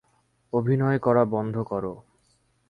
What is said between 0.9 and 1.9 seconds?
করা বন্ধ কর।